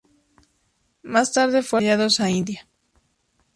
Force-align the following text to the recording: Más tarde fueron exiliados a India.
Más 1.03 1.31
tarde 1.31 1.61
fueron 1.61 1.85
exiliados 1.87 2.19
a 2.21 2.31
India. 2.31 2.67